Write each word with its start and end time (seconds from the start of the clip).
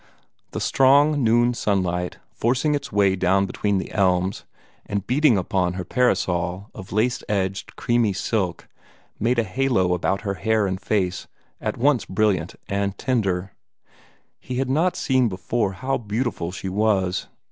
The 0.49 0.59
strong 0.59 1.23
noon 1.23 1.53
sunlight, 1.53 2.17
forcing 2.31 2.73
its 2.73 2.91
way 2.91 3.15
down 3.15 3.45
between 3.45 3.77
the 3.77 3.91
elms, 3.91 4.45
and 4.87 5.05
beating 5.05 5.37
upon 5.37 5.73
her 5.73 5.83
parasol 5.85 6.71
of 6.73 6.91
lace 6.91 7.21
edged, 7.29 7.75
creamy 7.75 8.11
silk, 8.11 8.67
made 9.19 9.37
a 9.37 9.43
halo 9.43 9.93
about 9.93 10.21
her 10.21 10.33
hair 10.33 10.65
and 10.65 10.81
face 10.81 11.27
at 11.59 11.77
once 11.77 12.05
brilliant 12.05 12.55
and 12.67 12.97
tender. 12.97 13.51
He 14.39 14.55
had 14.55 14.71
not 14.71 14.95
seen 14.95 15.29
before 15.29 15.73
how 15.73 15.99
beautiful 15.99 16.51
she 16.51 16.67
was. 16.67 17.27